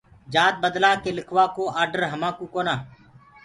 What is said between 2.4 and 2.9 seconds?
ڪونآ۔